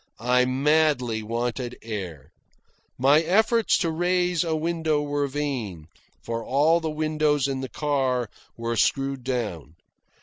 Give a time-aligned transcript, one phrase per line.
[0.25, 2.31] I madly wanted air.
[2.97, 5.89] My efforts to raise a window were vain,
[6.23, 8.27] for all the windows in the car
[8.57, 9.75] were screwed down.